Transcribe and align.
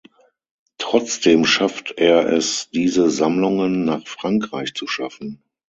Trotzdem 0.79 1.45
schafft 1.45 1.91
er 1.99 2.25
es 2.25 2.71
diese 2.71 3.11
Sammlungen 3.11 3.85
nach 3.85 4.07
Frankreich 4.07 4.73
zu 4.73 4.87
schaffen. 4.87 5.43